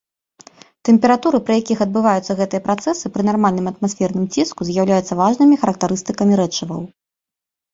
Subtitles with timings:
[0.87, 6.81] Тэмпературы, пры якіх адбываюцца гэтыя працэсы пры нармальным атмасферным ціску з'яўляюцца важнымі характарыстыкамі рэчываў.